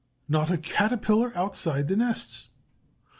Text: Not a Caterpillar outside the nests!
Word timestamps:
Not 0.27 0.49
a 0.49 0.57
Caterpillar 0.57 1.31
outside 1.37 1.87
the 1.87 1.95
nests! 1.95 2.47